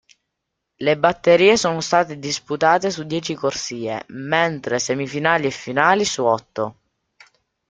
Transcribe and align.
Le 0.77 0.97
batterie 0.97 1.55
sono 1.57 1.79
state 1.79 2.17
disputate 2.17 2.89
su 2.89 3.03
dieci 3.03 3.35
corsie, 3.35 4.03
mentre 4.07 4.79
semifinali 4.79 5.45
e 5.45 5.51
finali 5.51 6.05
su 6.05 6.23
otto. 6.23 6.77